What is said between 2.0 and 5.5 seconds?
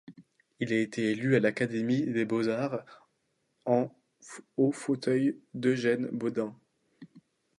des beaux-arts en au fauteuil